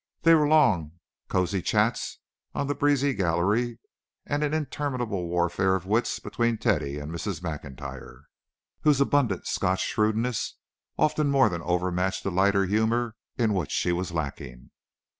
[0.23, 0.93] There were long,
[1.27, 2.17] cosy chats
[2.55, 3.77] on the breezy gallery,
[4.25, 7.43] and an interminable warfare of wits between Teddy and Mrs.
[7.43, 8.23] MacIntyre,
[8.81, 10.55] whose abundant Scotch shrewdness
[10.97, 14.71] often more than overmatched the lighter humour in which she was lacking.